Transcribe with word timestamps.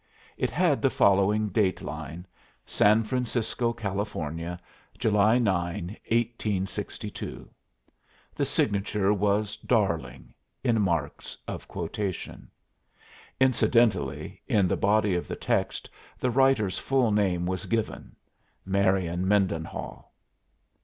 It 0.35 0.49
had 0.49 0.81
the 0.81 0.89
following 0.89 1.49
date 1.49 1.79
line: 1.83 2.25
"San 2.65 3.03
Francisco, 3.03 3.71
Cal., 3.71 4.03
July 4.97 5.37
9, 5.37 5.43
1862." 5.45 7.47
The 8.33 8.43
signature 8.43 9.13
was 9.13 9.57
"Darling," 9.57 10.33
in 10.63 10.81
marks 10.81 11.37
of 11.47 11.67
quotation. 11.67 12.49
Incidentally, 13.39 14.41
in 14.47 14.67
the 14.67 14.75
body 14.75 15.13
of 15.13 15.27
the 15.27 15.35
text, 15.35 15.87
the 16.19 16.31
writer's 16.31 16.79
full 16.79 17.11
name 17.11 17.45
was 17.45 17.67
given 17.67 18.15
Marian 18.65 19.27
Mendenhall. 19.27 20.11